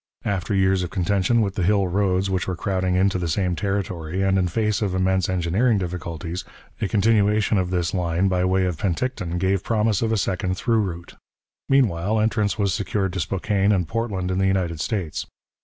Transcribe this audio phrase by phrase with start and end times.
[0.25, 4.23] After years of contention with the Hill roads which were crowding into the same territory,
[4.23, 6.43] and in face of immense engineering difficulties,
[6.81, 10.79] a continuation of this line by way of Penticton gave promise of a second through
[10.81, 11.17] route.
[11.69, 15.27] Meanwhile, entrance was secured to Spokane and Portland in the United States.